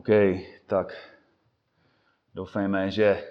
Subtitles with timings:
[0.00, 0.08] OK,
[0.66, 0.94] tak
[2.34, 3.24] doufejme, že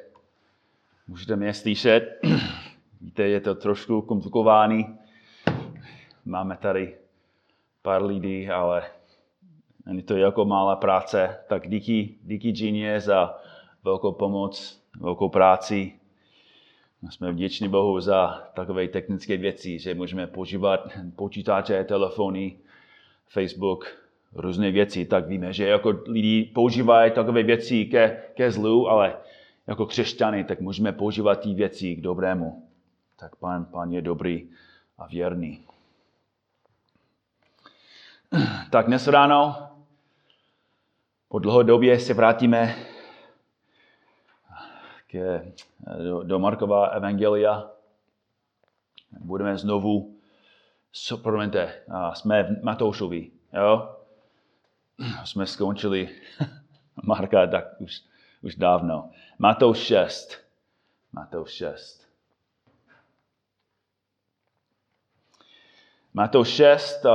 [1.07, 2.19] můžete mě slyšet.
[3.01, 4.97] Víte, je to trošku komplikovaný.
[6.25, 6.97] Máme tady
[7.81, 8.83] pár lidí, ale
[9.85, 11.37] není to jako malá práce.
[11.47, 13.39] Tak díky, díky Ginie za
[13.83, 15.99] velkou pomoc, velkou práci.
[17.09, 22.57] Jsme vděční Bohu za takové technické věci, že můžeme používat počítače, telefony,
[23.27, 23.98] Facebook,
[24.33, 29.17] různé věci, tak víme, že jako lidi používají takové věci ke, ke zlu, ale
[29.67, 32.67] jako křesťany, tak můžeme používat ty věci k dobrému.
[33.15, 34.49] Tak pán, pán je dobrý
[34.97, 35.59] a věrný.
[38.71, 39.69] Tak dnes ráno
[41.29, 42.75] po dlouhé době se vrátíme
[45.07, 45.41] k,
[46.03, 47.71] do, do Markova Evangelia.
[49.19, 50.15] Budeme znovu,
[51.21, 51.73] promiňte,
[52.13, 53.98] jsme v Matoušovi, jo?
[55.23, 56.09] Jsme skončili
[57.03, 58.01] Marka tak už,
[58.41, 59.09] už dávno.
[59.39, 60.37] Matouš 6.
[61.11, 62.09] Matouš 6.
[66.13, 67.05] Matouš 6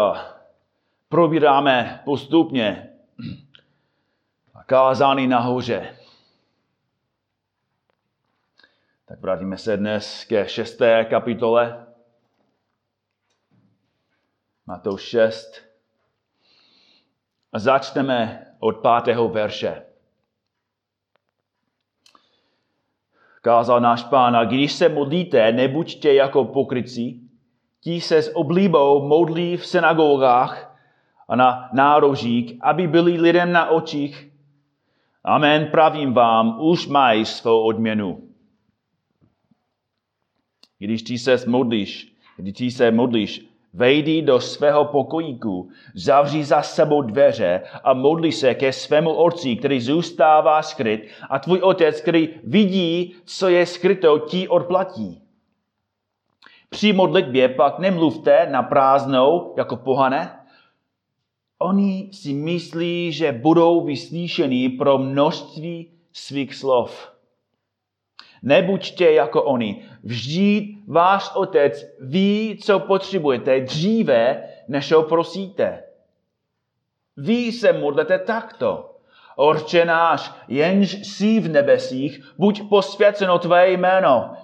[1.08, 2.90] probíráme postupně
[4.66, 5.96] kázání nahoře.
[9.04, 11.86] Tak vrátíme se dnes ke šesté kapitole.
[14.66, 15.60] Matouš 6,
[17.54, 19.82] a začneme od pátého verše.
[23.42, 27.20] Kázal náš pán, a když se modlíte, nebuďte jako pokryci,
[27.80, 30.80] ti se s oblíbou modlí v synagogách
[31.28, 34.30] a na nárožík, aby byli lidem na očích.
[35.24, 38.28] Amen, pravím vám, už mají svou odměnu.
[40.78, 47.02] Když ty se modlíš, když ty se modlíš, Vejdi do svého pokojíku, zavři za sebou
[47.02, 53.14] dveře a modli se ke svému otci, který zůstává skryt a tvůj otec, který vidí,
[53.24, 55.22] co je skryto, ti odplatí.
[56.70, 60.36] Při modlitbě pak nemluvte na prázdnou jako pohane.
[61.58, 67.12] Oni si myslí, že budou vyslyšení pro množství svých slov.
[68.42, 69.84] Nebuďte jako oni.
[70.02, 75.82] Vždyť váš otec ví, co potřebujete dříve, než ho prosíte.
[77.16, 78.90] Vy se modlete takto.
[79.36, 84.36] Orče náš, jenž jsi v nebesích, buď posvěceno tvé jméno.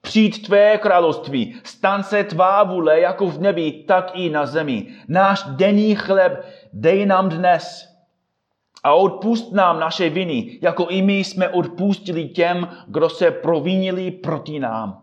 [0.00, 4.86] Přijď tvé království, stan se tvá vůle jako v nebi, tak i na zemi.
[5.08, 7.90] Náš denní chleb dej nám dnes
[8.82, 14.60] a odpust nám naše viny, jako i my jsme odpustili těm, kdo se provinili proti
[14.60, 14.99] nám.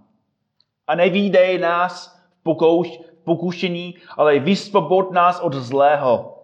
[0.88, 6.44] A nevídej nás v pokouš, pokušení, ale vysvobod nás od zlého.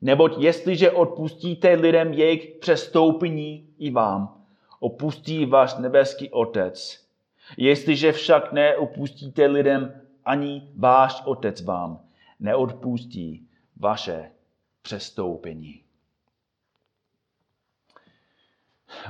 [0.00, 4.42] Neboť jestliže odpustíte lidem jejich přestoupení i vám,
[4.80, 7.06] opustí váš nebeský Otec.
[7.56, 12.00] Jestliže však neopustíte lidem, ani váš Otec vám
[12.40, 14.30] neodpustí vaše
[14.82, 15.81] přestoupení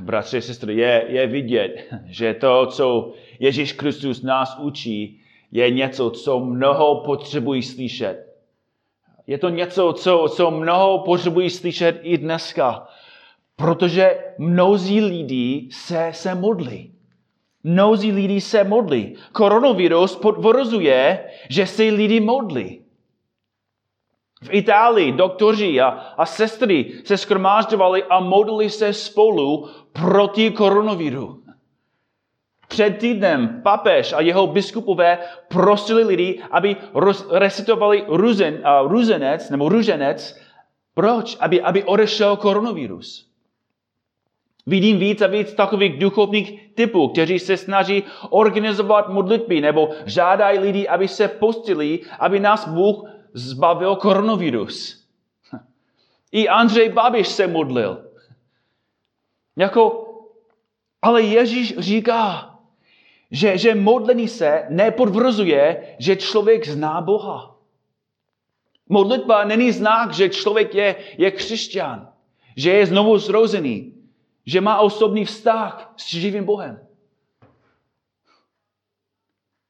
[0.00, 5.20] bratři a sestry, je, je vidět, že to, co Ježíš Kristus nás učí,
[5.53, 8.32] je něco, co mnoho potřebují slyšet.
[9.26, 12.88] Je to něco, co, co mnoho potřebují slyšet i dneska,
[13.56, 16.94] protože mnozí lidi se, se modlí.
[17.64, 19.14] Mnozí lidi se modlí.
[19.32, 22.81] Koronavirus potvrzuje, že se lidi modlí.
[24.42, 25.88] V Itálii doktoři a,
[26.19, 31.42] a sestry se skromážďovali a modlili se spolu proti koronaviru.
[32.69, 36.76] Před týdnem papež a jeho biskupové prosili lidi, aby
[37.31, 40.38] recitovali ruzen, uh, ruzenec nebo ruženec.
[40.94, 41.36] Proč?
[41.41, 43.28] Aby, aby odešel koronavirus.
[44.66, 50.88] Vidím víc a víc takových duchovních typů, kteří se snaží organizovat modlitby nebo žádají lidi,
[50.88, 53.04] aby se postili, aby nás Bůh
[53.34, 55.03] zbavil koronavirus.
[56.32, 58.10] I Andřej Babiš se modlil.
[59.56, 60.08] Jako,
[61.02, 62.58] ale Ježíš říká,
[63.31, 67.56] že, že modlení se nepodvrzuje, že člověk zná Boha.
[68.88, 72.12] Modlitba není znak, že člověk je, je křesťan,
[72.56, 73.94] že je znovu zrozený,
[74.46, 76.87] že má osobní vztah s živým Bohem.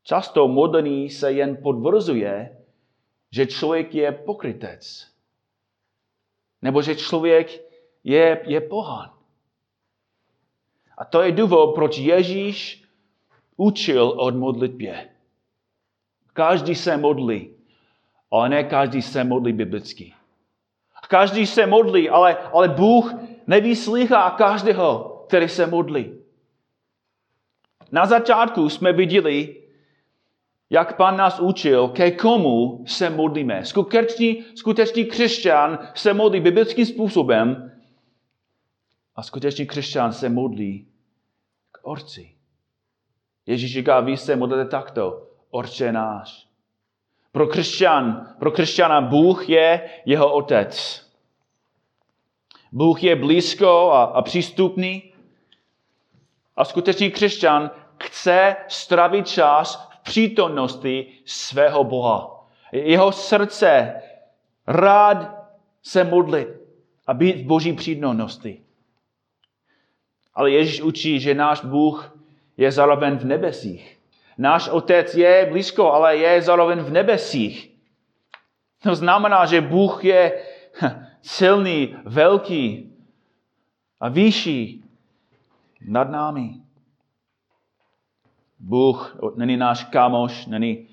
[0.05, 2.62] Často modlení se jen podvrzuje,
[3.33, 5.09] že člověk je pokrytec.
[6.63, 7.63] Nebo že člověk
[8.05, 9.11] je, je pohán.
[10.99, 12.85] A to je důvod, proč Ježíš
[13.57, 15.11] učil od modlitbě.
[16.33, 17.55] Každý se modlí,
[18.31, 20.15] ale ne každý se modlí biblicky.
[21.09, 23.15] Každý se modlí, ale, ale Bůh
[23.47, 26.19] nevyslýchá každého, který se modlí.
[27.93, 29.62] Na začátku jsme viděli,
[30.73, 33.65] jak pan nás učil, ke komu se modlíme.
[33.65, 37.73] Skutečný, skutečný křesťan se modlí biblickým způsobem
[39.17, 40.87] a skutečný křesťan se modlí
[41.73, 42.35] k Orci.
[43.47, 46.49] Ježíš říká, vy se modlíte takto, Orče náš.
[47.33, 51.03] Pro křesťan, pro křesťana Bůh je jeho otec.
[52.73, 55.13] Bůh je blízko a, a přístupný.
[56.57, 57.71] A skutečný křesťan
[58.03, 62.49] chce stravit čas přítomnosti svého Boha.
[62.73, 64.03] Jeho srdce
[64.67, 65.49] rád
[65.83, 66.49] se modlit
[67.07, 68.63] a být v boží přítomnosti.
[70.35, 72.19] Ale Ježíš učí, že náš Bůh
[72.57, 73.99] je zároveň v nebesích.
[74.39, 77.73] Náš otec je blízko, ale je zároveň v nebesích.
[78.83, 80.43] To znamená, že Bůh je
[81.23, 82.93] silný, velký
[84.01, 84.85] a vyšší
[85.87, 86.55] nad námi.
[88.63, 90.89] Bůh není náš kamoš, není,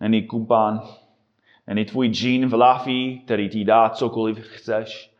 [0.00, 0.82] není kumpán,
[1.66, 5.14] není tvůj džín v lafí, který ti dá cokoliv chceš.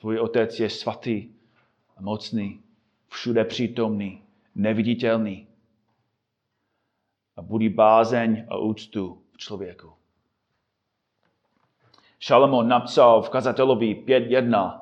[0.00, 1.28] Tvůj otec je svatý
[2.00, 2.60] mocný,
[3.08, 4.22] všude přítomný,
[4.54, 5.46] neviditelný.
[7.36, 9.92] A budí bázeň a úctu v člověku.
[12.18, 14.80] Šalamon napsal v kazatelovi 5.1.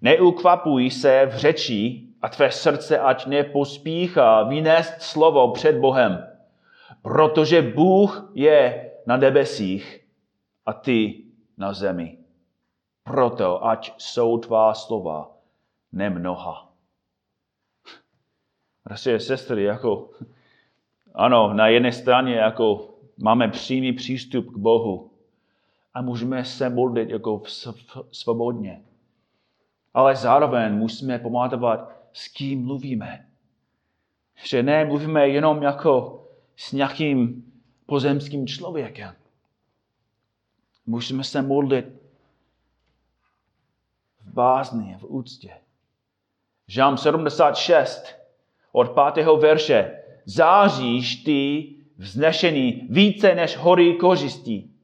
[0.00, 6.28] Neukvapuj se v řeči a tvé srdce ať nepospíchá vynést slovo před Bohem,
[7.02, 10.00] protože Bůh je na nebesích
[10.66, 11.24] a ty
[11.58, 12.18] na zemi.
[13.04, 15.30] Proto ať jsou tvá slova
[15.92, 16.72] nemnoha.
[18.84, 20.10] Bratři sestry, jako,
[21.14, 22.88] ano, na jedné straně jako
[23.22, 25.10] máme přímý přístup k Bohu
[25.94, 27.42] a můžeme se modlit jako
[28.12, 28.82] svobodně.
[29.94, 33.28] Ale zároveň musíme pamatovat, s kým mluvíme.
[34.44, 36.22] Že ne mluvíme jenom jako
[36.56, 37.44] s nějakým
[37.86, 39.14] pozemským člověkem.
[40.86, 41.86] Musíme se modlit
[44.20, 45.50] v bázni, v úctě.
[46.66, 48.16] Žám 76
[48.72, 50.02] od pátého verše.
[50.24, 51.68] Záříš ty
[51.98, 54.74] vznešený více než hory kořistí.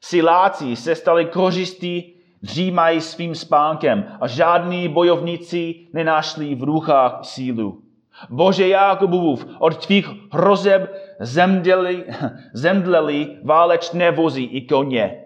[0.00, 7.82] Siláci se stali kořistí, dřímají svým spánkem a žádní bojovníci nenašli v ruchách sílu.
[8.30, 12.04] Bože Jakubův, od tvých hrozeb zemdleli,
[12.52, 15.24] zemdleli válečné vozy i koně.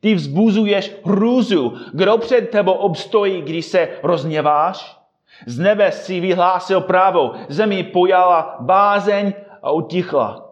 [0.00, 1.72] Ty vzbuzuješ hrůzu.
[1.92, 4.98] Kdo před tebou obstojí, když se rozněváš?
[5.46, 9.32] Z nebe si vyhlásil právo, zemi pojala bázeň
[9.62, 10.50] a utichla.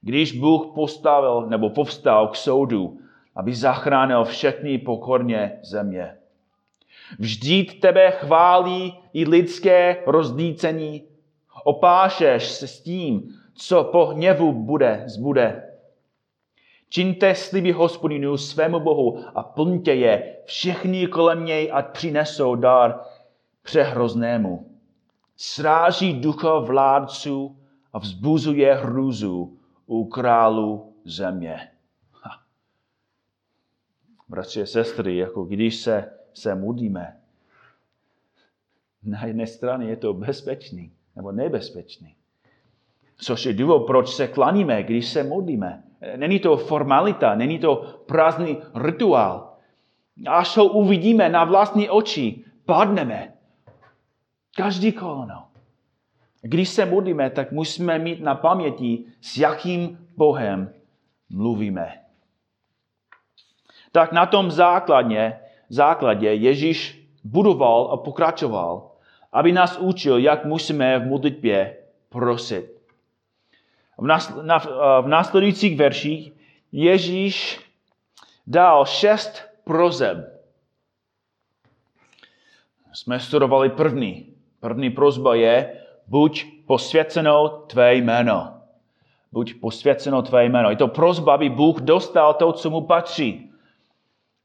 [0.00, 2.98] Když Bůh postavil nebo povstal k soudu,
[3.38, 6.16] aby zachránil všechny pokorně země.
[7.18, 11.02] Vždyť tebe chválí i lidské rozdícení.
[11.64, 13.22] Opášeš se s tím,
[13.54, 15.62] co po hněvu bude, zbude.
[16.88, 23.00] Čiňte sliby hospodinu svému Bohu a plňte je všichni kolem něj, ať přinesou dar
[23.62, 24.66] přehroznému.
[25.36, 27.56] Sráží ducha vládců
[27.92, 31.68] a vzbuzuje hrůzu u králu země.
[34.28, 37.16] Bratři a sestry, jako když se, se modlíme,
[39.02, 42.14] na jedné straně je to bezpečný nebo nebezpečný.
[43.16, 45.82] Což je důvod, proč se klaníme, když se modlíme.
[46.16, 49.56] Není to formalita, není to prázdný rituál.
[50.26, 53.32] Až ho uvidíme na vlastní oči, padneme.
[54.56, 55.48] Každý koleno.
[56.42, 60.72] Když se modlíme, tak musíme mít na paměti, s jakým Bohem
[61.30, 62.07] mluvíme.
[63.92, 68.90] Tak na tom základě, základě Ježíš budoval a pokračoval,
[69.32, 71.76] aby nás učil, jak musíme v modlitbě
[72.08, 72.78] prosit.
[75.02, 76.32] V následujících verších
[76.72, 77.60] Ježíš
[78.46, 80.18] dal šest prozeb.
[82.92, 84.34] Jsme studovali první.
[84.60, 85.72] První prozba je,
[86.06, 88.54] buď posvěceno tvé jméno.
[89.32, 90.70] Buď posvěceno tvé jméno.
[90.70, 93.47] Je to prozba, aby Bůh dostal to, co mu patří.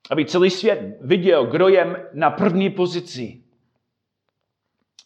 [0.10, 3.44] Aby celý svět viděl, kdo je na první pozici.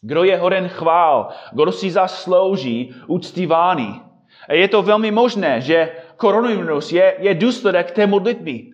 [0.01, 4.01] Kdo je hoden chvál, kdo si zaslouží uctívány.
[4.49, 8.71] A je to velmi možné, že koronavirus je, je důsledek té modlitby.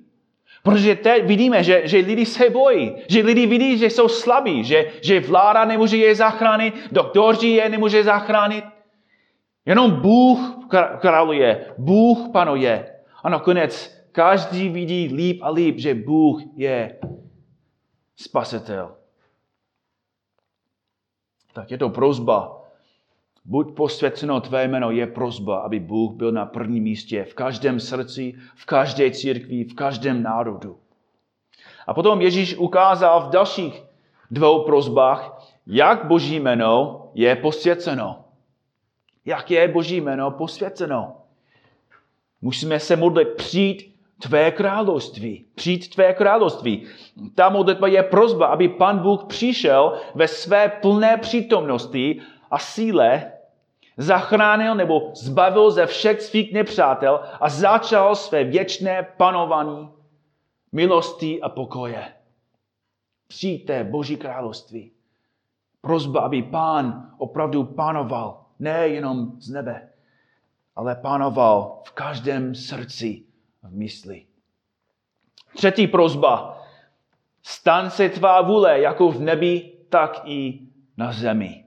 [0.64, 4.92] Protože teď vidíme, že, že lidi se bojí, že lidi vidí, že jsou slabí, že,
[5.02, 8.66] že vláda nemůže je zachránit, doktoři je nemůže zachránit.
[9.66, 10.40] Jenom Bůh
[11.00, 12.86] králuje, Bůh panuje.
[13.24, 17.00] A nakonec každý vidí líp a líp, že Bůh je
[18.16, 18.96] spasitel.
[21.54, 22.62] Tak je to prozba.
[23.46, 28.34] Buď posvěceno tvé jméno je prozba, aby Bůh byl na prvním místě v každém srdci,
[28.56, 30.78] v každé církvi, v každém národu.
[31.88, 33.84] A potom Ježíš ukázal v dalších
[34.32, 38.26] dvou prozbách, jak Boží jméno je posvěceno.
[39.26, 41.16] Jak je Boží jméno posvěceno.
[42.42, 43.93] Musíme se modlit přijít
[44.24, 45.46] tvé království.
[45.56, 46.88] Přijít tvé království.
[47.36, 53.32] Ta modlitba je prozba, aby pan Bůh přišel ve své plné přítomnosti a síle,
[53.98, 59.90] zachránil nebo zbavil ze všech svých nepřátel a začal své věčné panování
[60.72, 62.14] milosti a pokoje.
[63.28, 64.92] Přijďte Boží království.
[65.82, 69.90] Prozba, aby pán opravdu panoval, ne jenom z nebe,
[70.76, 73.24] ale panoval v každém srdci,
[73.64, 74.26] v mysli.
[75.56, 76.62] Třetí prozba.
[77.44, 80.60] Stan se tvá vůle, jako v nebi, tak i
[80.98, 81.64] na zemi.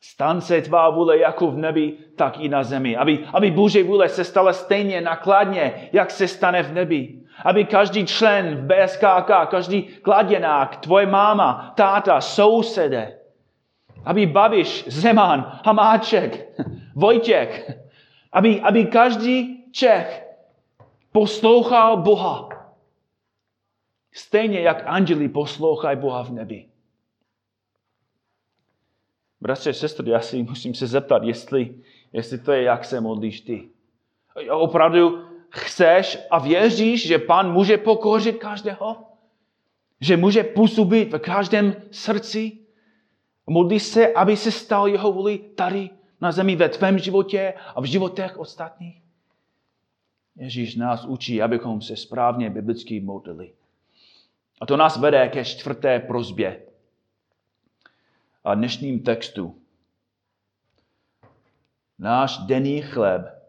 [0.00, 2.96] Stan se tvá vůle jako v nebi, tak i na zemi.
[2.96, 7.20] Aby, aby Boží vůle se stala stejně nakladně, jak se stane v nebi.
[7.44, 13.18] Aby každý člen v BSKK, každý kladěnák, tvoje máma, táta, sousede,
[14.04, 16.60] aby Babiš, Zeman, Hamáček,
[16.94, 17.80] Vojtěk,
[18.32, 20.23] aby, aby každý Čech
[21.14, 22.48] poslouchal Boha.
[24.12, 26.68] Stejně jak anděli poslouchají Boha v nebi.
[29.40, 31.74] Bratře, sestry, já si musím se zeptat, jestli,
[32.12, 33.68] jestli to je, jak se modlíš ty.
[34.50, 38.96] Opravdu chceš a věříš, že Pán může pokořit každého?
[40.00, 42.58] Že může působit v každém srdci?
[43.46, 45.90] Modlíš se, aby se stal jeho vůli tady
[46.20, 49.03] na zemi ve tvém životě a v životech ostatních?
[50.36, 53.52] Ježíš nás učí, abychom se správně biblicky modlili.
[54.60, 56.62] A to nás vede ke čtvrté prozbě
[58.44, 59.58] a dnešním textu.
[61.98, 63.42] Náš denní chleb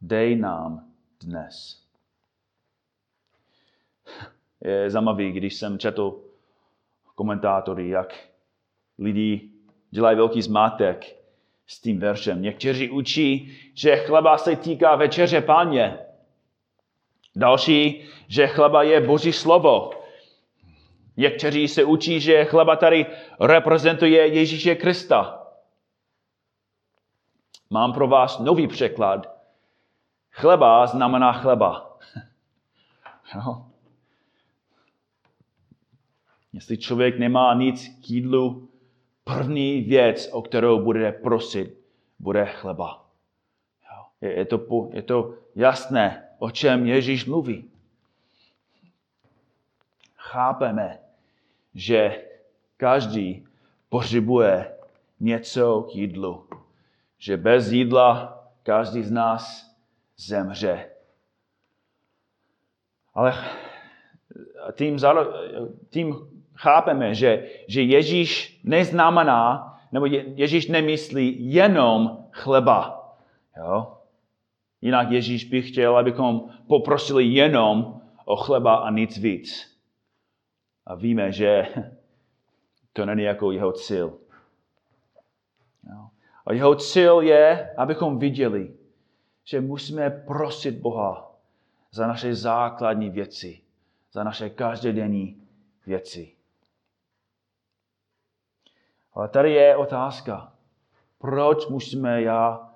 [0.00, 0.86] dej nám
[1.20, 1.82] dnes.
[4.60, 6.20] Je zajímavý, když jsem četl
[7.14, 8.28] komentátory, jak
[8.98, 9.50] lidi
[9.90, 11.16] dělají velký zmátek
[11.66, 12.42] s tím veršem.
[12.42, 15.98] Někteří učí, že chleba se týká večeře páně.
[17.36, 19.90] Další, že chleba je boží slovo.
[21.16, 23.06] Někteří se učí, že chleba tady
[23.40, 25.46] reprezentuje Ježíše Krista.
[27.70, 29.38] Mám pro vás nový překlad.
[30.30, 31.98] Chleba znamená chleba.
[33.34, 33.66] jo?
[36.52, 38.68] Jestli člověk nemá nic k jídlu,
[39.24, 41.78] první věc, o kterou bude prosit,
[42.18, 43.06] bude chleba.
[43.84, 44.04] Jo?
[44.20, 47.70] Je, je, to, je to jasné, o čem Ježíš mluví.
[50.16, 50.98] Chápeme,
[51.74, 52.24] že
[52.76, 53.46] každý
[53.88, 54.74] potřebuje
[55.20, 56.46] něco k jídlu.
[57.18, 59.70] Že bez jídla každý z nás
[60.16, 60.90] zemře.
[63.14, 63.34] Ale
[64.74, 64.98] tím,
[65.90, 66.14] tím
[66.54, 73.14] chápeme, že, že Ježíš neznamená, nebo Ježíš nemyslí jenom chleba.
[73.56, 74.01] Jo?
[74.82, 79.78] Jinak Ježíš by chtěl, abychom poprosili jenom o chleba a nic víc.
[80.86, 81.66] A víme, že
[82.92, 84.18] to není jako jeho cíl.
[86.46, 88.74] A jeho cíl je, abychom viděli,
[89.44, 91.34] že musíme prosit Boha
[91.90, 93.60] za naše základní věci,
[94.12, 95.42] za naše každodenní
[95.86, 96.32] věci.
[99.14, 100.52] Ale tady je otázka.
[101.18, 102.71] Proč musíme já,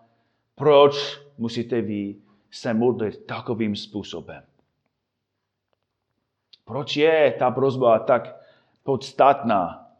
[0.56, 2.16] proč musíte vy
[2.50, 4.42] se modlit takovým způsobem?
[6.64, 8.36] Proč je ta prozba tak
[8.82, 9.90] podstatná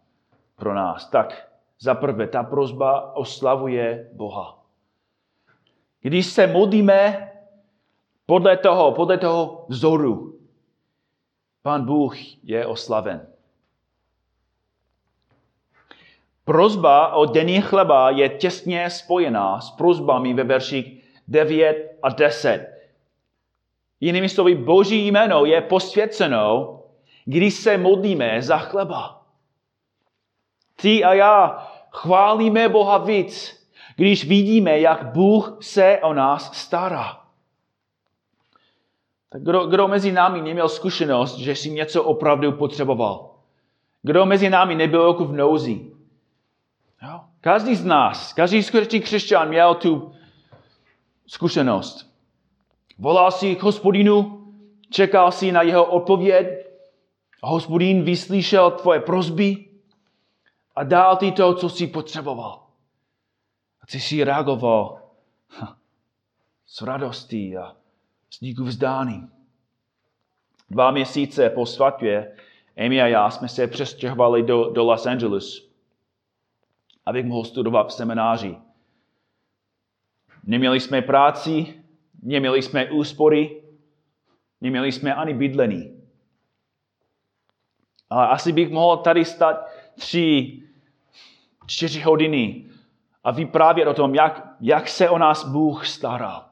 [0.56, 1.10] pro nás?
[1.10, 1.48] Tak
[1.80, 4.62] za prvé, ta prozba oslavuje Boha.
[6.00, 7.32] Když se modlíme
[8.26, 10.38] podle toho, podle toho vzoru,
[11.62, 13.26] Pán Bůh je oslaven.
[16.46, 22.66] Prozba o denní chleba je těsně spojená s prozbami ve verších 9 a 10.
[24.00, 26.78] Jinými slovy, Boží jméno je posvěceno,
[27.24, 29.22] když se modlíme za chleba.
[30.76, 37.20] Ty a já chválíme Boha víc, když vidíme, jak Bůh se o nás stará.
[39.30, 43.30] Tak kdo, kdo mezi námi neměl zkušenost, že si něco opravdu potřeboval?
[44.02, 45.95] Kdo mezi námi nebyl jako v nouzi?
[47.46, 50.12] Každý z nás, každý skutečný křesťan měl tu
[51.26, 52.10] zkušenost.
[52.98, 54.46] Volal si k hospodinu,
[54.90, 56.46] čekal si na jeho odpověď
[57.42, 59.64] A hospodín vyslyšel tvoje prozby
[60.76, 62.66] a dal ti to, co jsi potřeboval.
[63.82, 65.02] A ty jsi reagoval
[66.66, 67.76] s radostí a
[68.30, 69.30] s díku vzdáním.
[70.70, 72.36] Dva měsíce po svatbě
[72.76, 75.65] Amy a já jsme se přestěhovali do, do Los Angeles,
[77.06, 78.56] abych mohl studovat v semináři.
[80.44, 81.75] Neměli jsme práci,
[82.22, 83.62] neměli jsme úspory,
[84.60, 86.02] neměli jsme ani bydlení.
[88.10, 89.66] Ale asi bych mohl tady stát
[89.98, 90.62] tři,
[91.66, 92.64] čtyři hodiny
[93.25, 96.44] a vyprávět o tom, jak, jak se o nás Bůh staral.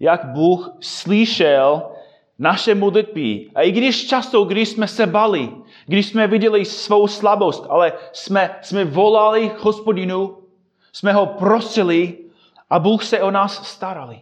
[0.00, 1.90] Jak Bůh slyšel
[2.38, 3.50] naše modlitby.
[3.54, 5.50] A i když často, když jsme se bali,
[5.86, 10.38] když jsme viděli svou slabost, ale jsme, jsme volali hospodinu,
[10.92, 12.18] jsme ho prosili
[12.70, 14.20] a Bůh se o nás starali.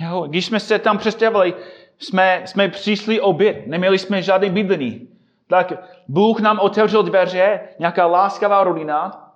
[0.00, 1.54] Jo, když jsme se tam přestěhovali,
[1.98, 5.08] jsme, jsme přišli oběd, neměli jsme žádný bydlení.
[5.46, 5.72] Tak
[6.08, 9.26] Bůh nám otevřel dveře, nějaká láskavá rodina,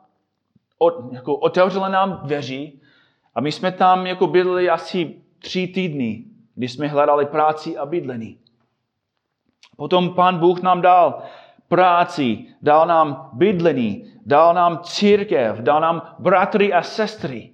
[0.79, 2.71] od, jako otevřela nám dveře
[3.35, 8.39] a my jsme tam jako bydleli asi tři týdny, kdy jsme hledali práci a bydlení.
[9.77, 11.23] Potom pan Bůh nám dal
[11.69, 17.51] práci, dal nám bydlení, dal nám církev, dal nám bratry a sestry.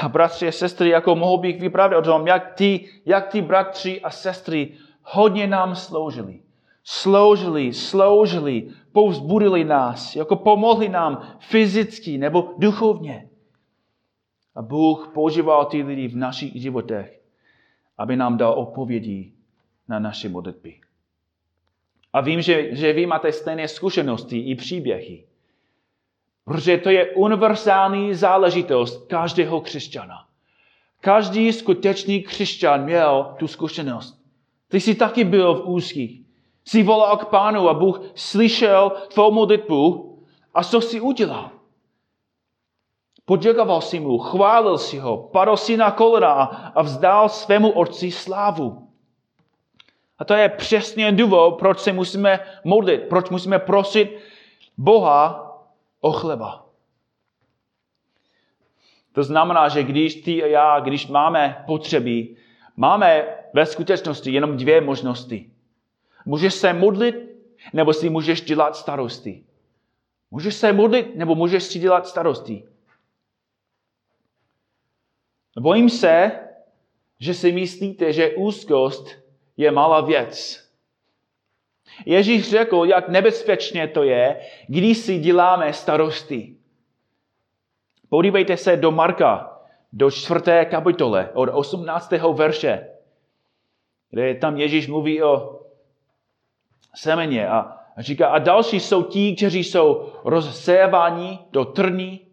[0.00, 4.00] A bratři a sestry, jako mohl bych vyprávět o tom, jak ty, jak ty bratři
[4.00, 6.40] a sestry hodně nám sloužili.
[6.84, 13.28] Sloužili, sloužili, povzbudili nás, jako pomohli nám fyzicky nebo duchovně.
[14.54, 17.21] A Bůh používal ty lidi v našich životech,
[17.98, 19.32] aby nám dal odpovědi
[19.88, 20.80] na naše modlitby.
[22.12, 25.24] A vím, že, že vy máte stejné zkušenosti i příběhy.
[26.44, 30.26] Protože to je univerzální záležitost každého křesťana.
[31.00, 34.22] Každý skutečný křesťan měl tu zkušenost.
[34.68, 36.20] Ty jsi taky byl v úzkých.
[36.64, 40.12] Jsi volal k pánu a Bůh slyšel tvou modlitbu
[40.54, 41.50] a co jsi udělal?
[43.32, 46.42] Poděkoval si mu, chválil si ho, padl si na kolena
[46.76, 48.88] a vzdal svému otci slávu.
[50.18, 54.20] A to je přesně důvod, proč se musíme modlit, proč musíme prosit
[54.76, 55.48] Boha
[56.00, 56.66] o chleba.
[59.12, 62.36] To znamená, že když ty a já, když máme potřeby,
[62.76, 65.50] máme ve skutečnosti jenom dvě možnosti.
[66.24, 67.16] Můžeš se modlit,
[67.72, 69.44] nebo si můžeš dělat starosti.
[70.30, 72.71] Můžeš se modlit, nebo můžeš si dělat starosti.
[75.60, 76.32] Bojím se,
[77.18, 79.08] že si myslíte, že úzkost
[79.56, 80.62] je malá věc.
[82.06, 86.56] Ježíš řekl, jak nebezpečně to je, když si děláme starosti.
[88.08, 89.60] Podívejte se do Marka,
[89.92, 92.12] do čtvrté kapitole, od 18.
[92.32, 92.88] verše,
[94.10, 95.60] kde tam Ježíš mluví o
[96.94, 102.26] semeně a říká, a další jsou ti, kteří jsou rozséváni do trní,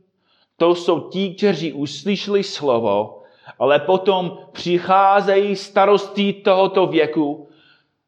[0.59, 3.23] to jsou ti, kteří uslyšeli slovo,
[3.59, 7.47] ale potom přicházejí starosti tohoto věku,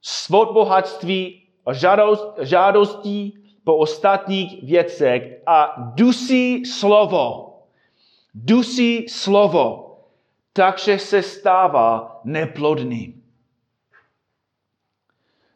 [0.01, 7.47] svod bohatství a žádost, žádostí po ostatních věcech a dusí slovo.
[8.33, 9.97] Dusí slovo,
[10.53, 13.23] takže se stává neplodným.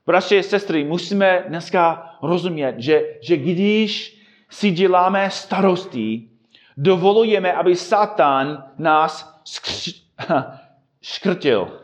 [0.06, 4.18] Bratři a sestry, musíme dneska rozumět, že, že když
[4.50, 6.30] si děláme starosti,
[6.78, 10.02] dovolujeme, aby Satan nás skř-
[11.02, 11.82] škrtil.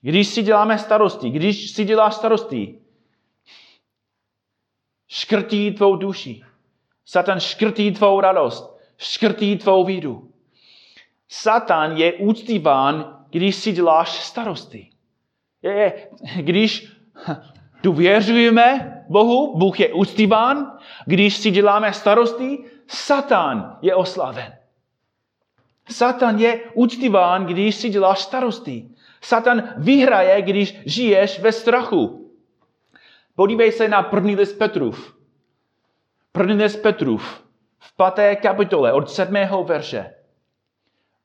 [0.00, 2.78] Když si děláme starosti, když si děláš starosti,
[5.08, 6.44] škrtí tvou duši.
[7.04, 10.32] Satan škrtí tvou radost, škrtí tvou víru.
[11.28, 14.90] Satan je úctíván, když si děláš starosti.
[15.62, 16.92] Je, když
[17.82, 24.52] důvěřujeme Bohu, Bůh je úctíván, když si děláme starosti, Satan je oslaven.
[25.90, 28.88] Satan je úctíván, když si děláš starosti.
[29.20, 32.30] Satan vyhraje, když žiješ ve strachu.
[33.34, 35.16] Podívej se na první list Petrův.
[36.32, 37.44] První list Petrův
[37.78, 40.14] v paté kapitole od sedmého verše.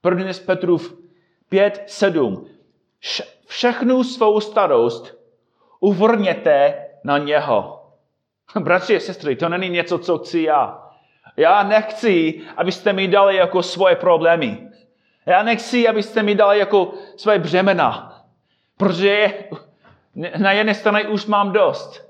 [0.02, 0.96] První list Petrův
[1.50, 2.48] 5, 7.
[3.48, 5.20] Všechnu svou starost
[5.80, 7.86] uvrněte na něho.
[8.60, 10.90] Bratři a sestry, to není něco, co chci já.
[11.38, 14.70] Já nechci, abyste mi dali jako svoje problémy.
[15.26, 18.22] Já nechci, abyste mi dali jako své břemena,
[18.78, 19.34] protože
[20.38, 22.10] na jedné straně už mám dost.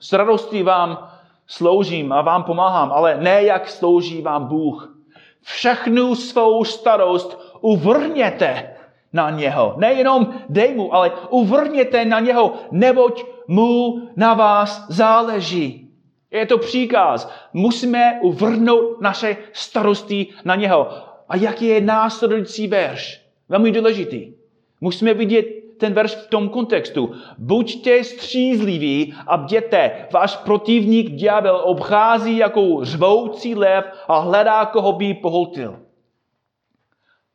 [0.00, 1.10] S radostí vám
[1.46, 4.96] sloužím a vám pomáhám, ale ne jak slouží vám Bůh.
[5.42, 8.73] Všechnu svou starost uvrněte
[9.14, 9.74] na něho.
[9.78, 15.88] Nejenom dej mu, ale uvrněte na něho, neboť mu na vás záleží.
[16.30, 17.30] Je to příkaz.
[17.52, 20.88] Musíme uvrhnout naše starosti na něho.
[21.28, 23.20] A jaký je následující verš?
[23.48, 24.32] Velmi důležitý.
[24.80, 25.46] Musíme vidět
[25.78, 27.14] ten verš v tom kontextu.
[27.38, 30.06] Buďte střízliví a bděte.
[30.12, 35.83] Váš protivník ďábel obchází jako řvoucí lev a hledá, koho by pohltil.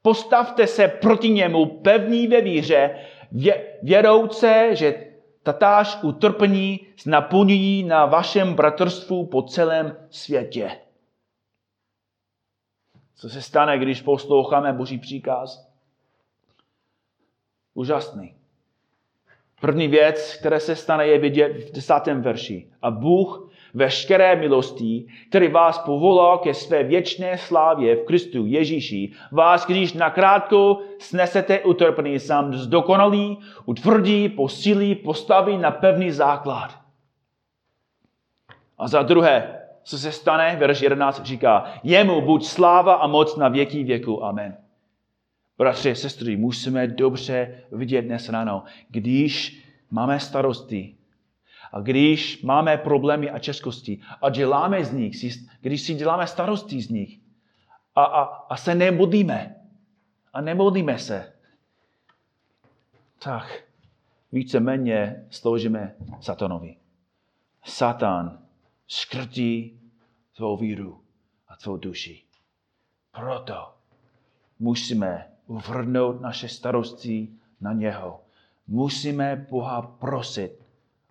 [0.02, 3.06] Postavte se proti němu pevný ve víře,
[3.84, 5.06] věrouce, že
[5.44, 10.72] tatáž utrpení naplňují na vašem bratrstvu po celém světě.
[13.16, 15.70] Co se stane, když posloucháme Boží příkaz?
[17.74, 18.36] Úžasný.
[19.62, 22.72] První věc, která se stane, je vidět v desátém verši.
[22.82, 29.65] A Bůh veškeré milosti, který vás povolal ke své věčné slávě v Kristu Ježíši, vás,
[29.65, 36.79] když nakrátko snesete utrpení, sám zdokonalý, utvrdí, posílí, postaví na pevný základ.
[38.77, 43.47] A za druhé, co se stane, verš 11 říká, jemu buď sláva a moc na
[43.47, 44.25] věky věku.
[44.25, 44.58] Amen.
[45.58, 50.95] Bratři, sestry, musíme dobře vidět dnes ráno, když máme starosti,
[51.71, 55.15] a když máme problémy a českosti a děláme z nich,
[55.62, 57.19] když si děláme starosti z nich
[57.95, 59.55] a, a, a se nemodlíme
[60.34, 61.34] a nemodlíme se,
[63.23, 63.63] tak
[64.32, 66.75] víceméně sloužíme satanovi.
[67.65, 68.39] Satan
[68.88, 69.79] škrtí
[70.36, 71.03] tvou víru
[71.47, 72.23] a tvou duši.
[73.12, 73.73] Proto
[74.60, 77.29] musíme uvrhnout naše starosti
[77.62, 78.21] na něho.
[78.67, 80.68] Musíme Boha prosit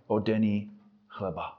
[0.08, 0.72] o denní
[1.08, 1.58] chleba.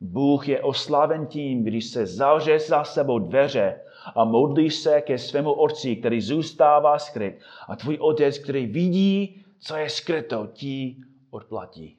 [0.00, 3.80] Bůh je oslaven tím, když se zavře za sebou dveře
[4.14, 7.40] a modlíš se ke svému otci, který zůstává skryt.
[7.68, 10.96] A tvůj otec, který vidí, co je skryto, ti
[11.30, 11.98] odplatí.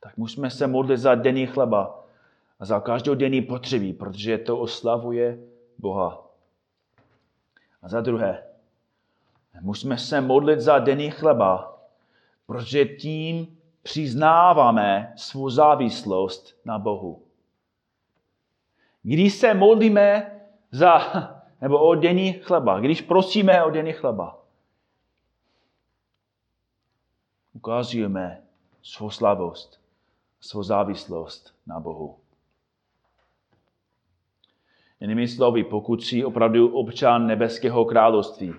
[0.00, 2.04] Tak musíme se modlit za denní chleba
[2.60, 5.38] a za každou denní potřeby, protože to oslavuje
[5.78, 6.26] Boha.
[7.82, 8.44] A za druhé,
[9.60, 11.79] musíme se modlit za denní chleba,
[12.50, 17.22] protože tím přiznáváme svou závislost na Bohu.
[19.02, 20.98] Když se modlíme za,
[21.60, 24.38] nebo o denní chleba, když prosíme o denní chleba,
[27.52, 28.42] ukazujeme
[28.82, 29.80] svou slavost,
[30.40, 32.18] svou závislost na Bohu.
[35.00, 38.54] Jinými slovy, pokud si opravdu občan nebeského království,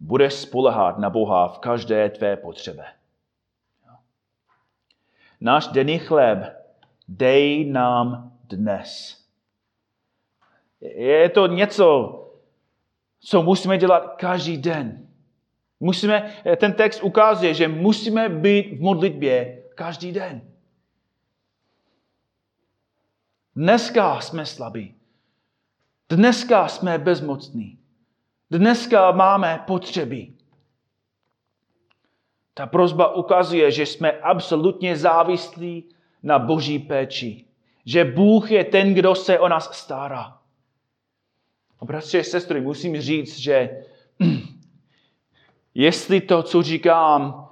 [0.00, 2.84] budeš spolehat na Boha v každé tvé potřebe.
[5.44, 6.38] Náš denní chléb
[7.08, 9.20] dej nám dnes.
[10.80, 12.20] Je to něco,
[13.20, 15.08] co musíme dělat každý den.
[15.80, 20.40] Musíme, ten text ukazuje, že musíme být v modlitbě každý den.
[23.56, 24.94] Dneska jsme slabí.
[26.08, 27.78] Dneska jsme bezmocní.
[28.50, 30.32] Dneska máme potřeby.
[32.54, 35.84] Ta prozba ukazuje, že jsme absolutně závislí
[36.22, 37.44] na boží péči.
[37.84, 40.38] Že Bůh je ten, kdo se o nás stará.
[41.80, 43.84] A bratři sestry, musím říct, že
[45.74, 47.48] jestli to, co říkám,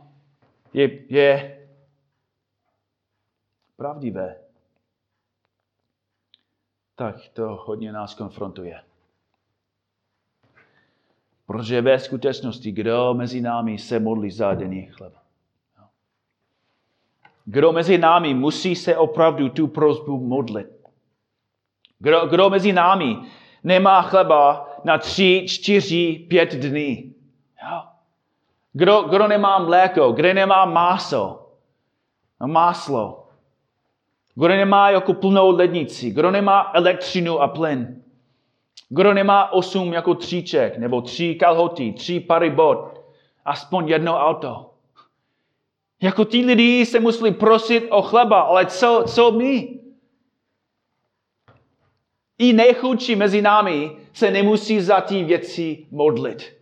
[0.72, 1.58] je, je
[3.76, 4.36] pravdivé,
[6.94, 8.91] tak to hodně nás konfrontuje.
[11.52, 15.18] Protože ve skutečnosti, kdo mezi námi se modlí za denní chleba?
[17.44, 20.68] Kdo mezi námi musí se opravdu tu prozbu modlit?
[21.98, 23.18] Kdo, kdo mezi námi
[23.64, 27.14] nemá chleba na tři, čtyři, pět dní?
[28.72, 31.52] Kdo, kdo nemá mléko, kde nemá maso,
[32.46, 33.28] máslo?
[34.34, 36.10] Kdo nemá jako plnou lednici?
[36.10, 38.02] Kdo nemá elektřinu a plyn?
[38.88, 43.00] Kdo nemá osm jako tříček, nebo tři kalhoty, tři pary bot,
[43.44, 44.70] aspoň jedno auto.
[46.02, 49.78] Jako ti lidi se museli prosit o chleba, ale co, co my?
[52.38, 56.56] I nejchudší mezi námi se nemusí za ty věci modlit.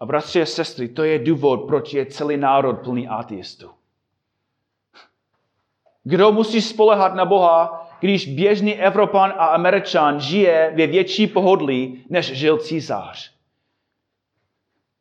[0.00, 3.70] A bratři a sestry, to je důvod, proč je celý národ plný ateistů.
[6.04, 12.32] Kdo musí spolehat na Boha, když běžný Evropan a Američan žije ve větší pohodlí, než
[12.32, 13.30] žil císař.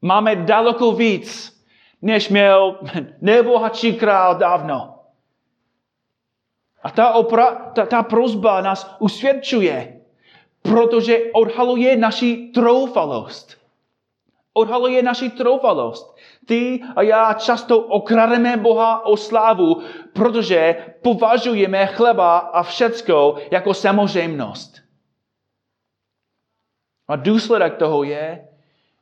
[0.02, 1.60] Máme daleko víc,
[2.02, 2.80] než měl
[3.22, 4.96] nejbohatší král dávno.
[6.84, 10.02] A ta, opra, ta, ta prozba nás usvědčuje,
[10.62, 13.58] protože odhaluje naši troufalost.
[14.54, 16.19] Odhaluje naši troufalost.
[16.50, 19.82] Ty a já často okrademe Boha o slávu,
[20.14, 24.78] protože považujeme chleba a všecko jako samozřejmost.
[27.08, 28.48] A důsledek toho je,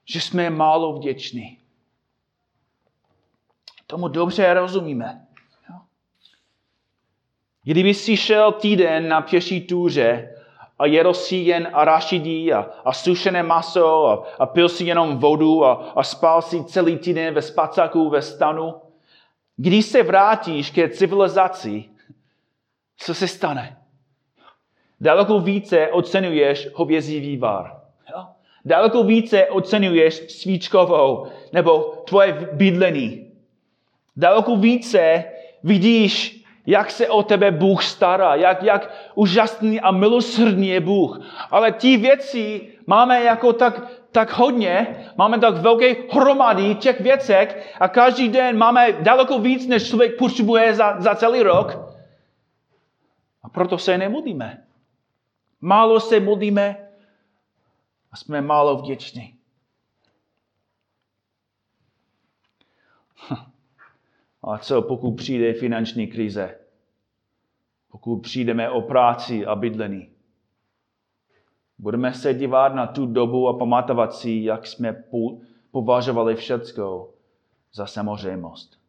[0.05, 1.57] že jsme málo vděční.
[3.87, 5.27] Tomu dobře rozumíme.
[7.63, 10.36] Kdyby si šel týden na pěší túře
[10.79, 15.65] a jedl si jen arašidí a, a sušené maso a, a pil si jenom vodu
[15.65, 18.73] a, a spal si celý týden ve spacáku ve stanu,
[19.57, 21.85] když se vrátíš ke civilizaci,
[22.97, 23.77] co se stane?
[25.01, 27.81] Daleko více ocenuješ hovězí vývar.
[28.65, 33.31] Daleko více ocenuješ svíčkovou nebo tvoje bydlení.
[34.15, 35.23] Daleko více
[35.63, 36.36] vidíš
[36.67, 41.19] jak se o tebe Bůh stará, jak, jak úžasný a milosrdný je Bůh.
[41.51, 47.87] Ale ty věci máme jako tak, tak hodně, máme tak velké hromady těch věcek a
[47.87, 51.95] každý den máme daleko víc, než člověk potřebuje za, za celý rok.
[53.43, 54.63] A proto se nemodlíme.
[55.61, 56.77] Málo se modlíme
[58.11, 59.36] a jsme málo vděční.
[64.47, 66.59] A co pokud přijde finanční krize?
[67.91, 70.09] Pokud přijdeme o práci a bydlení?
[71.77, 75.03] Budeme se dívat na tu dobu a pamatovat si, jak jsme
[75.71, 77.13] považovali všecko
[77.73, 78.79] za samozřejmost.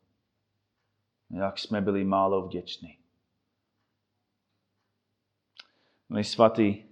[1.30, 2.98] Jak jsme byli málo vděční.
[6.08, 6.82] Milí svatý,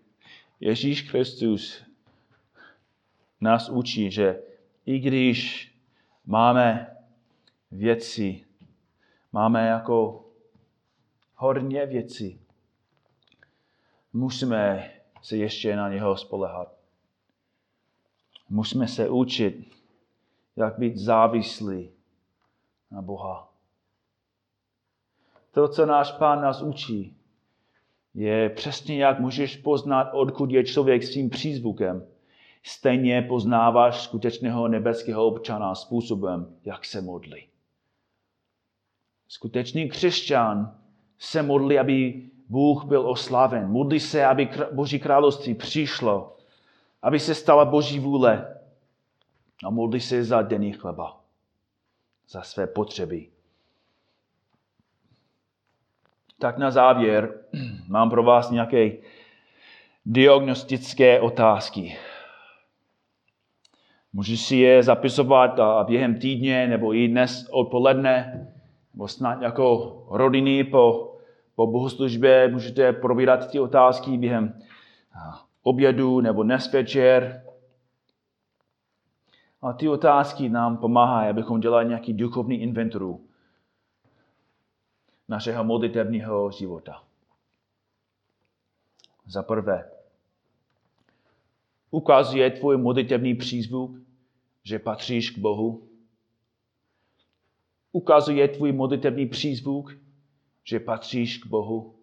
[0.61, 1.85] Ježíš Kristus
[3.41, 4.43] nás učí, že
[4.87, 5.73] i když
[6.27, 6.97] máme
[7.71, 8.46] věci,
[9.37, 10.25] máme jako
[11.35, 12.41] hodně věcí.
[14.13, 14.91] Musíme
[15.23, 16.73] se ještě na něho spolehat.
[18.49, 19.75] Musíme se učit,
[20.57, 21.91] jak být závislí
[22.91, 23.53] na Boha.
[25.53, 27.17] To, co náš pán nás učí,
[28.15, 32.07] je přesně jak můžeš poznat, odkud je člověk svým přízvukem.
[32.63, 37.56] Stejně poznáváš skutečného nebeského občana způsobem, jak se modlí.
[39.29, 40.79] Skutečný křesťan
[41.19, 43.69] se modlí, aby Bůh byl oslaven.
[43.69, 46.37] Modlí se, aby Boží království přišlo,
[47.03, 48.59] aby se stala Boží vůle.
[49.65, 51.21] A modlí se za denní chleba,
[52.29, 53.29] za své potřeby.
[56.39, 57.35] Tak na závěr
[57.89, 58.91] mám pro vás nějaké
[60.07, 61.97] diagnostické otázky.
[64.13, 68.47] Můžeš si je zapisovat a během týdně nebo i dnes odpoledne
[68.97, 71.17] nebo snad jako rodiny po,
[71.55, 74.61] po bohoslužbě můžete probírat ty otázky během
[75.63, 77.45] obědu nebo dnes večer.
[79.63, 83.27] A ty otázky nám pomáhají, abychom dělali nějaký duchovní inventuru
[85.29, 87.03] našeho modlitebního života.
[89.27, 89.91] Za prvé,
[91.91, 93.91] ukazuje tvůj modlitební přízvuk,
[94.65, 95.89] že patříš k Bohu?
[97.93, 99.97] Ukazuje tvůj modlitební přízvuk,
[100.65, 101.95] že patříš k Bohu.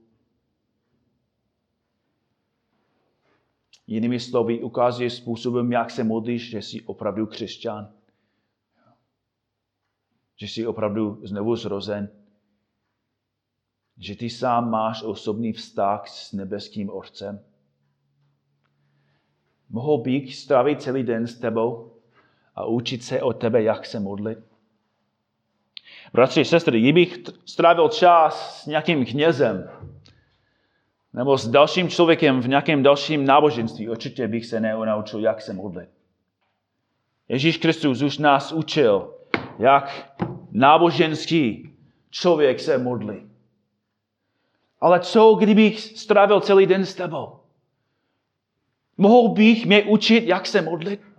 [3.88, 7.94] Jinými slovy, ukazuje způsobem, jak se modlíš, že jsi opravdu křesťan.
[10.36, 12.10] Že jsi opravdu znovu zrozen.
[13.98, 17.46] Že ty sám máš osobní vztah s nebeským Otcem.
[19.70, 21.94] Mohl bych strávit celý den s tebou
[22.56, 24.53] a učit se o tebe, jak se modlit.
[26.14, 29.70] Bratři, sestry, kdybych strávil čas s nějakým knězem
[31.14, 35.90] nebo s dalším člověkem v nějakém dalším náboženství, určitě bych se nenaučil, jak se modlit.
[37.30, 39.14] Ježíš Kristus už nás učil,
[39.60, 40.14] jak
[40.52, 41.76] náboženský
[42.10, 43.30] člověk se modlí.
[44.82, 47.40] Ale co, kdybych strávil celý den s tebou?
[48.98, 51.13] Mohl bych mě učit, jak se modlit?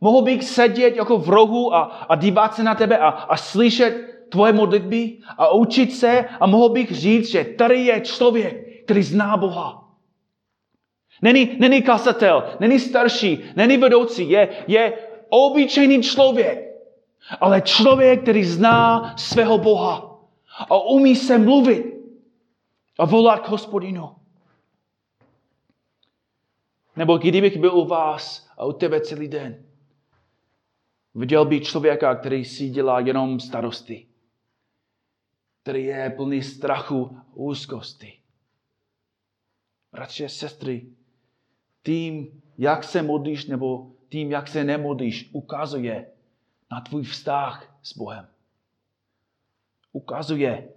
[0.00, 4.08] Mohl bych sedět jako v rohu a, a dívat se na tebe a, a slyšet
[4.28, 9.36] tvoje modlitby a učit se a mohl bych říct, že tady je člověk, který zná
[9.36, 9.88] Boha.
[11.22, 14.92] Není, není kasatel, není starší, není vedoucí, je, je
[15.28, 16.68] obyčejný člověk,
[17.40, 20.18] ale člověk, který zná svého Boha
[20.70, 21.94] a umí se mluvit
[22.98, 24.14] a volat k hospodinu.
[26.96, 29.67] Nebo kdybych byl u vás a u tebe celý den,
[31.18, 34.06] Viděl by člověka, který si dělá jenom starosti.
[35.62, 38.18] Který je plný strachu a úzkosti.
[39.92, 40.86] Bratři a sestry,
[41.82, 46.10] tím, jak se modlíš nebo tím, jak se nemodlíš, ukazuje
[46.70, 48.28] na tvůj vztah s Bohem.
[49.92, 50.68] Ukazuje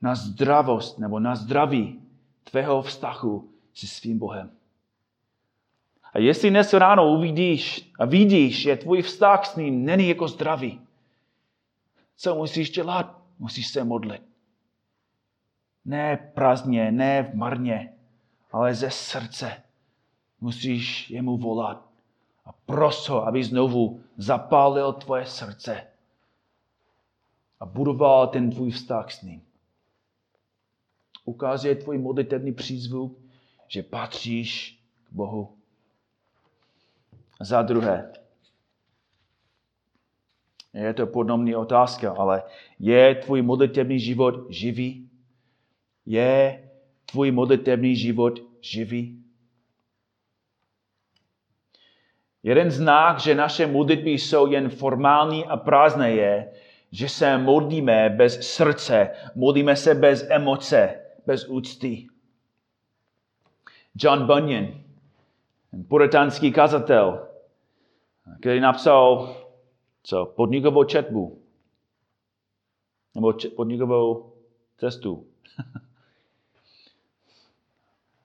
[0.00, 2.02] na zdravost nebo na zdraví
[2.44, 4.50] tvého vztahu se svým Bohem.
[6.14, 10.80] A jestli dnes ráno uvidíš a vidíš, že tvůj vztah s ním není jako zdravý,
[12.16, 13.22] co musíš dělat?
[13.38, 14.22] Musíš se modlit.
[15.84, 17.92] Ne prázdně, ne marně,
[18.52, 19.62] ale ze srdce.
[20.40, 21.88] Musíš jemu volat
[22.44, 25.86] a pros ho, aby znovu zapálil tvoje srdce
[27.60, 29.42] a budoval ten tvůj vztah s ním.
[31.24, 33.18] Ukazuje tvůj modlitevní přízvuk,
[33.68, 35.56] že patříš k Bohu.
[37.44, 38.12] Za druhé,
[40.74, 42.42] je to podobná otázka, ale
[42.78, 45.10] je tvůj modlitevní život živý?
[46.06, 46.64] Je
[47.06, 49.24] tvůj modlitevní život živý?
[52.42, 56.52] Jeden znak, že naše modlitby jsou jen formální a prázdné je,
[56.90, 62.06] že se modlíme bez srdce, modlíme se bez emoce, bez úcty.
[63.94, 64.66] John Bunyan,
[65.88, 67.33] puritánský kazatel,
[68.40, 69.36] který napsal
[70.02, 71.42] co, podnikovou četbu,
[73.14, 74.32] nebo podnikovou
[74.78, 75.26] cestu.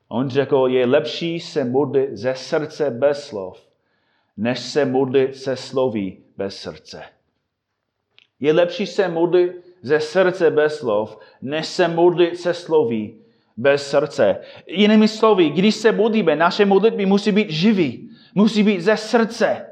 [0.07, 3.67] On řekl, je lepší se modlit ze srdce bez slov,
[4.38, 7.03] než se modlit se sloví bez srdce.
[8.39, 13.21] Je lepší se modlit ze srdce bez slov, než se modlit se sloví
[13.57, 14.41] bez srdce.
[14.67, 19.68] Jinými slovy, když se modlíme, naše modlitby musí být živý, musí být ze srdce,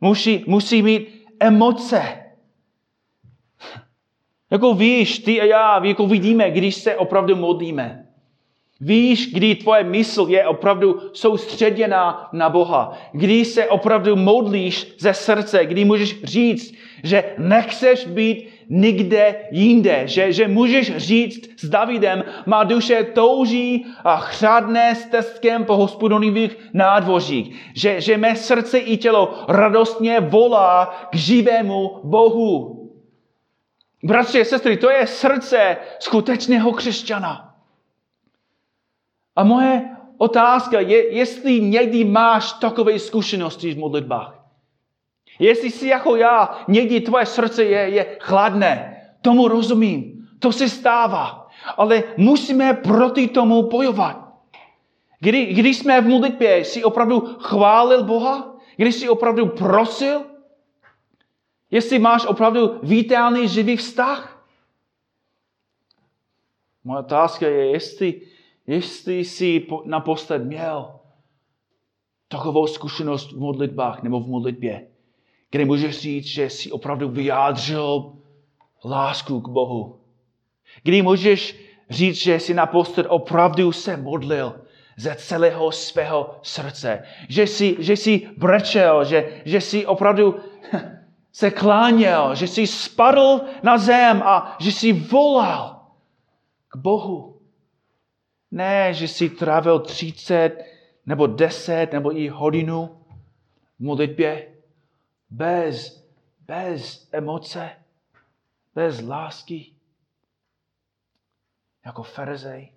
[0.00, 2.24] musí, musí mít emoce.
[4.50, 8.06] Jako víš, ty a já, jako vidíme, když se opravdu modlíme.
[8.80, 12.98] Víš, kdy tvoje mysl je opravdu soustředěná na Boha.
[13.12, 20.02] Kdy se opravdu modlíš ze srdce, kdy můžeš říct, že nechceš být nikde jinde.
[20.04, 27.72] Že, že můžeš říct s Davidem, má duše touží a chřadne stezkem po hospodonivých nádvořích.
[27.74, 32.80] Že, že mé srdce i tělo radostně volá k živému Bohu.
[34.02, 37.54] Bratři a sestry, to je srdce skutečného křesťana.
[39.36, 39.82] A moje
[40.18, 44.43] otázka je, jestli někdy máš takové zkušenosti v modlitbách.
[45.38, 51.48] Jestli si jako já, někdy tvoje srdce je, je chladné, tomu rozumím, to se stává.
[51.76, 54.34] Ale musíme proti tomu bojovat.
[55.20, 58.56] Kdy, když jsme v modlitbě, jsi opravdu chválil Boha?
[58.76, 60.22] Když jsi opravdu prosil?
[61.70, 64.46] Jestli máš opravdu vitální živý vztah?
[66.84, 68.20] Moje otázka je, jestli
[68.66, 71.00] Jestli jsi naposled měl
[72.28, 74.88] takovou zkušenost v modlitbách nebo v modlitbě,
[75.54, 78.12] kde můžeš říct, že jsi opravdu vyjádřil
[78.84, 80.00] lásku k Bohu.
[80.82, 81.56] Kdy můžeš
[81.90, 84.60] říct, že jsi naposled opravdu se modlil
[84.96, 87.02] ze celého svého srdce.
[87.28, 90.40] Že jsi, že jsi brečel, že, že jsi opravdu
[91.32, 95.80] se kláněl, že jsi spadl na zem a že jsi volal
[96.68, 97.38] k Bohu.
[98.50, 100.64] Ne, že si trávil 30
[101.06, 102.90] nebo 10 nebo i hodinu
[103.78, 104.53] v modlitbě
[105.34, 106.04] bez,
[106.40, 107.70] bez emoce,
[108.74, 109.74] bez lásky,
[111.84, 112.72] jako farizej.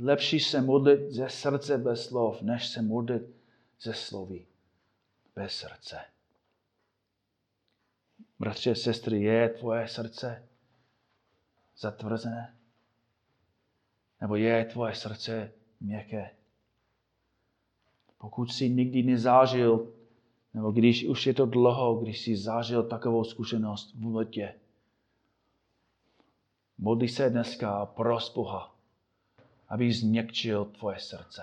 [0.00, 3.22] Lepší se modlit ze srdce bez slov, než se modlit
[3.80, 4.46] ze slovy
[5.36, 6.04] bez srdce.
[8.38, 10.48] Bratři a sestry, je tvoje srdce
[11.76, 12.56] zatvrzené?
[14.20, 16.39] Nebo je tvoje srdce měkké?
[18.20, 19.92] Pokud jsi nikdy nezážil,
[20.54, 24.54] nebo když už je to dlouho, když jsi zažil takovou zkušenost v letě,
[26.78, 28.74] modli se dneska a pros Boha,
[29.68, 31.42] aby změkčil tvoje srdce.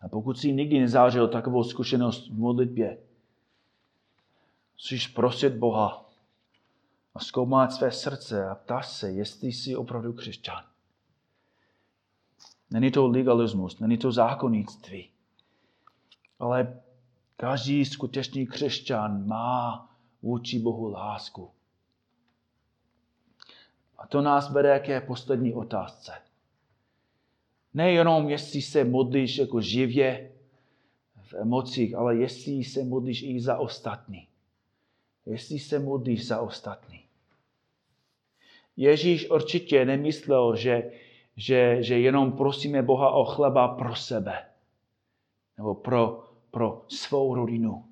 [0.00, 2.98] A pokud jsi nikdy nezážil takovou zkušenost v modlitbě,
[4.76, 6.10] Musíš prosit Boha
[7.14, 10.64] a zkoumat své srdce a ptát se, jestli jsi opravdu křesťan.
[12.70, 15.10] Není to legalismus, není to zákonnictví,
[16.38, 16.80] ale
[17.36, 19.88] každý skutečný křesťan má
[20.22, 21.50] vůči Bohu lásku.
[23.98, 26.12] A to nás vede ke poslední otázce.
[27.74, 30.32] Nejenom, jestli se modlíš jako živě
[31.22, 34.28] v emocích, ale jestli se modlíš i za ostatní
[35.26, 37.00] jestli se modlíš za ostatní.
[38.76, 40.90] Ježíš určitě nemyslel, že
[41.36, 44.44] že, že jenom prosíme Boha o chleba pro sebe
[45.58, 47.84] nebo pro, pro svou rodinu.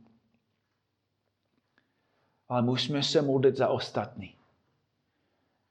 [2.49, 4.34] Ale musíme se modlit za ostatní.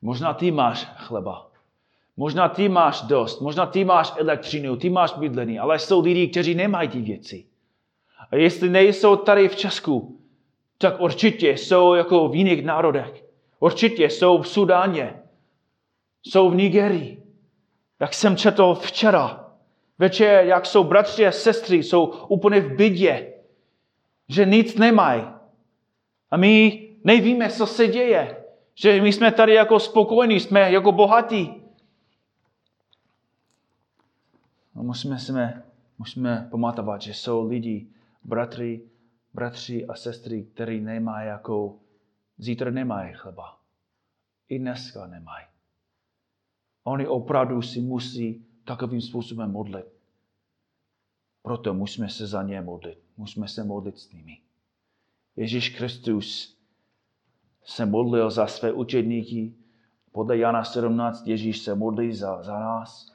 [0.02, 1.52] Možná ty máš chleba.
[2.18, 3.42] Možná ty máš dost.
[3.42, 5.60] Možná ty máš elektřinu, ty máš bydlení.
[5.60, 7.46] Ale jsou lidi, kteří nemají ty věci.
[8.30, 10.20] A jestli nejsou tady v Česku,
[10.78, 13.26] tak určitě jsou jako v jiných národech.
[13.60, 15.24] Určitě jsou v Sudáně.
[16.24, 17.23] Jsou v Nigerii.
[18.04, 19.54] Jak jsem četl včera,
[20.00, 23.34] večer, jak jsou bratři a sestry, jsou úplně v bydě,
[24.28, 25.24] že nic nemají.
[26.32, 28.44] A my nevíme, co se děje.
[28.76, 31.64] Že my jsme tady jako spokojení, jsme jako bohatí.
[34.76, 35.64] A musíme, jsme,
[35.98, 37.88] musíme pamatovat, že jsou lidi,
[38.24, 38.82] bratři,
[39.34, 41.76] bratři a sestry, kteří nemají jako,
[42.38, 43.58] zítra nemají chleba.
[44.50, 45.53] I dneska nemají.
[46.84, 49.86] Oni opravdu si musí takovým způsobem modlit.
[51.42, 53.00] Proto musíme se za ně modlit.
[53.18, 54.42] Musíme se modlit s nimi.
[55.36, 56.58] Ježíš Kristus
[57.64, 59.54] se modlil za své učedníky.
[60.12, 63.14] Podle Jana 17 Ježíš se modlí za, za nás.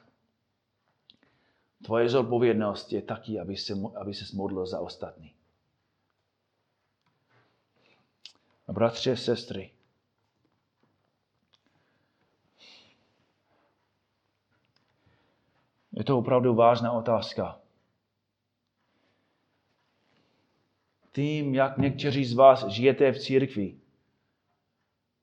[1.83, 5.33] Tvoje zodpovědnost je taky, aby se, aby se modlil za ostatní.
[8.67, 9.71] A sestry,
[15.99, 17.59] je to opravdu vážná otázka.
[21.11, 23.75] Tím, jak někteří z vás žijete v církvi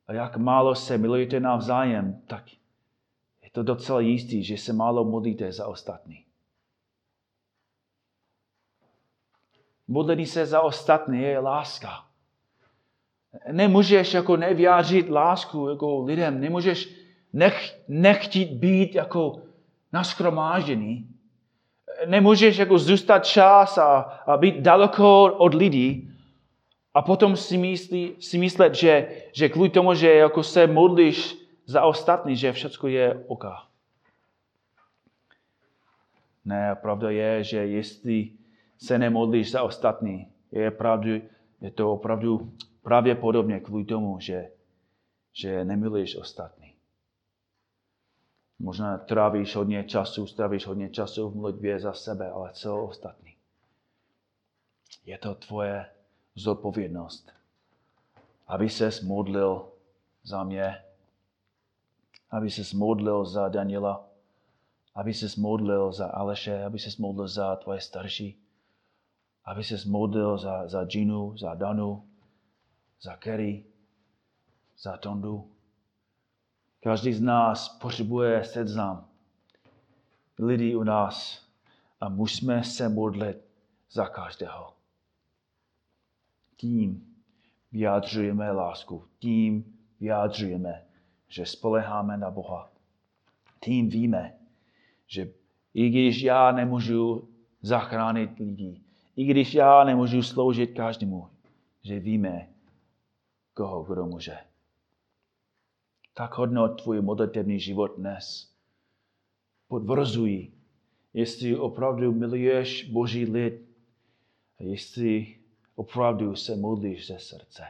[0.07, 2.45] a jak málo se milujete navzájem, tak
[3.43, 6.25] je to docela jistý, že se málo modlíte za ostatní.
[9.89, 12.07] Modlení se za ostatní je láska.
[13.53, 16.95] Nemůžeš jako nevyjádřit lásku jako lidem, nemůžeš
[17.33, 19.46] nech, nechtít být jako
[19.97, 21.09] naskromážený.
[22.07, 26.13] Nemůžeš jako zůstat čas a, a být daleko od lidí
[26.95, 31.37] a potom si, myslí, si myslet, že, že kvůli tomu, že jako se modlíš
[31.67, 33.45] za ostatní, že všechno je OK.
[36.45, 38.31] Ne, pravda je, že jestli
[38.79, 41.21] se nemodlíš za ostatní, je, pravdu,
[41.61, 44.51] je to opravdu pravděpodobně kvůli tomu, že,
[45.33, 46.66] že nemiluješ ostatní.
[48.59, 53.37] Možná trávíš hodně času, strávíš hodně času v modlitbě za sebe, ale co ostatní?
[55.07, 55.91] Je to tvoje
[56.35, 57.33] zodpovědnost,
[58.47, 59.69] aby se modlil
[60.23, 60.85] za mě,
[62.31, 64.09] aby se modlil za Daniela,
[64.95, 68.41] aby se modlil za Aleše, aby se modlil za tvoje starší,
[69.45, 72.09] aby se modlil za, za Ginu, za Danu,
[73.01, 73.65] za Kerry,
[74.79, 75.56] za Tondu.
[76.87, 79.09] Každý z nás potřebuje seznam
[80.39, 81.47] lidí u nás
[82.01, 83.37] a musíme se modlit
[83.91, 84.73] za každého.
[86.57, 87.17] Tím
[87.73, 90.87] vyjádřujeme lásku, tím vyjádřujeme,
[91.29, 92.71] že spoleháme na Boha.
[93.61, 94.35] Tím víme,
[95.07, 95.29] že
[95.75, 97.29] i když já nemůžu
[97.63, 98.81] zachránit lidi,
[99.17, 101.29] i když já nemůžu sloužit každému,
[101.83, 102.49] že víme,
[103.55, 104.39] koho kdo může.
[106.19, 108.53] Tak hodnot tvůj modlitevný život dnes.
[109.69, 110.53] Podvrzují,
[111.15, 113.69] jestli opravdu miluješ Boží lid
[114.59, 115.39] a jestli
[115.75, 117.65] opravdu se modlíš ze srdce.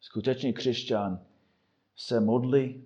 [0.00, 1.20] Skutečný křesťan
[1.96, 2.84] se modlí.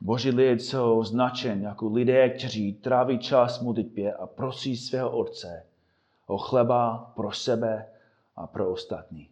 [0.00, 5.66] Boží lid jsou označen jako lidé, kteří tráví čas modlitbě a prosí svého Otce
[6.26, 7.88] o chleba pro sebe
[8.36, 9.30] a pro ostatní.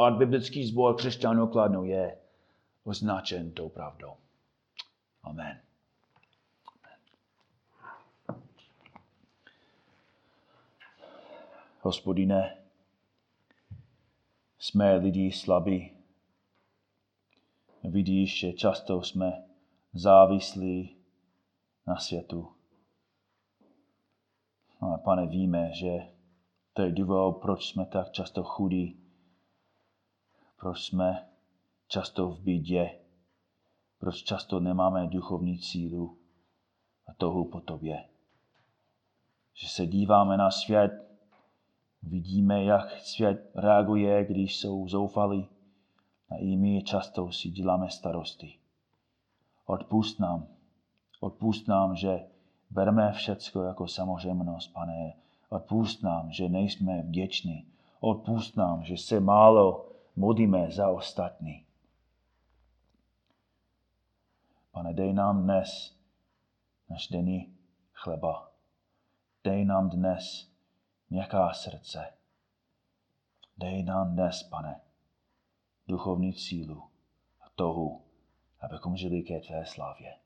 [0.00, 2.18] A biblický sbor křesťanů Kladnou je
[2.84, 4.12] označen tou pravdou.
[5.22, 5.60] Amen.
[11.80, 12.56] Hospodine,
[14.58, 15.96] jsme lidi slabí.
[17.84, 19.44] Vidíš, že často jsme
[19.92, 20.96] závislí
[21.86, 22.52] na světu.
[24.80, 25.90] Ale pane, víme, že
[26.72, 28.99] to je důvod, proč jsme tak často chudí,
[30.60, 31.26] proč jsme
[31.88, 32.98] často v bídě,
[33.98, 36.18] proč často nemáme duchovní sílu
[37.06, 38.04] a touhu po tobě.
[39.54, 40.92] Že se díváme na svět,
[42.02, 45.48] vidíme, jak svět reaguje, když jsou zoufalí
[46.30, 48.54] a i my často si děláme starosti.
[49.66, 50.46] Odpust nám,
[51.20, 52.26] odpust nám, že
[52.70, 55.12] bereme všecko jako samozřejmost, pane.
[55.48, 57.66] Odpust nám, že nejsme vděční.
[58.00, 59.90] Odpust nám, že se málo
[60.20, 61.66] modlíme za ostatní.
[64.70, 65.96] Pane, dej nám dnes
[66.88, 67.58] náš denní
[67.92, 68.52] chleba.
[69.44, 70.52] Dej nám dnes
[71.10, 72.12] měkká srdce.
[73.56, 74.80] Dej nám dnes, pane,
[75.88, 76.90] duchovní sílu
[77.40, 78.04] a touhu,
[78.60, 80.16] abychom žili ke tvé slávě.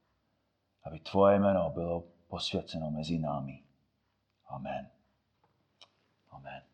[0.83, 3.65] Aby tvoje jméno bylo posvěceno mezi námi.
[4.47, 4.91] Amen.
[6.31, 6.74] Amen.